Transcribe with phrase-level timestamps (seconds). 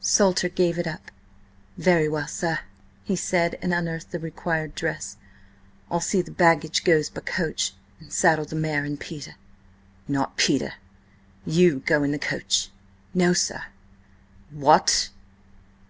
[0.00, 1.10] Salter gave it up.
[1.76, 2.60] "Very well, sir,"
[3.04, 5.18] he said, and unearthed the required dress.
[5.90, 9.34] "I'll see the baggage goes by coach, and saddle the mare and Peter."
[10.08, 10.76] "Not Peter.
[11.44, 12.70] You go in the coach."
[13.12, 13.64] "No, sir."
[14.50, 15.10] "What!"